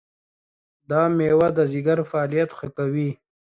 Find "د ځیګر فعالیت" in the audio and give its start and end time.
1.57-2.49